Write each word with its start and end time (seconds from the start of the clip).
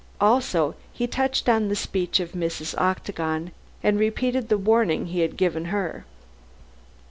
Also, 0.19 0.73
he 0.91 1.05
touched 1.05 1.47
on 1.47 1.67
the 1.67 1.75
speech 1.75 2.19
of 2.19 2.31
Mrs. 2.31 2.73
Octagon, 2.75 3.51
and 3.83 3.99
repeated 3.99 4.49
the 4.49 4.57
warning 4.57 5.05
he 5.05 5.19
had 5.19 5.37
given 5.37 5.65
her. 5.65 6.05